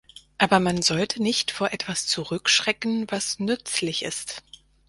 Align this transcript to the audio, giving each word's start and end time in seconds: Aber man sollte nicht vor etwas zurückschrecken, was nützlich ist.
Aber 0.39 0.59
man 0.59 0.81
sollte 0.81 1.21
nicht 1.21 1.51
vor 1.51 1.73
etwas 1.73 2.07
zurückschrecken, 2.07 3.05
was 3.11 3.37
nützlich 3.37 4.01
ist. 4.01 4.41